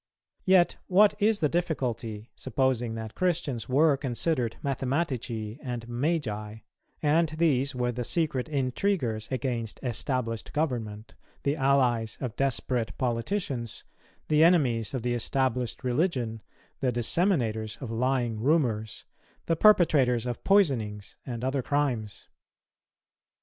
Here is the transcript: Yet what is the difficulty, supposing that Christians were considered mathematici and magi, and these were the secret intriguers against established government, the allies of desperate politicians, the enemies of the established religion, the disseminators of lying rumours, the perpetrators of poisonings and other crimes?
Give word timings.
Yet 0.45 0.77
what 0.87 1.13
is 1.21 1.41
the 1.41 1.47
difficulty, 1.47 2.31
supposing 2.35 2.95
that 2.95 3.13
Christians 3.13 3.69
were 3.69 3.95
considered 3.97 4.55
mathematici 4.63 5.59
and 5.61 5.87
magi, 5.87 6.61
and 7.03 7.29
these 7.29 7.75
were 7.75 7.91
the 7.91 8.03
secret 8.03 8.49
intriguers 8.49 9.27
against 9.29 9.79
established 9.83 10.53
government, 10.53 11.13
the 11.43 11.55
allies 11.55 12.17
of 12.19 12.35
desperate 12.35 12.97
politicians, 12.97 13.83
the 14.27 14.43
enemies 14.43 14.95
of 14.95 15.03
the 15.03 15.13
established 15.13 15.83
religion, 15.83 16.41
the 16.79 16.91
disseminators 16.91 17.77
of 17.79 17.91
lying 17.91 18.39
rumours, 18.39 19.05
the 19.45 19.55
perpetrators 19.55 20.25
of 20.25 20.43
poisonings 20.43 21.15
and 21.27 21.43
other 21.43 21.61
crimes? 21.61 22.27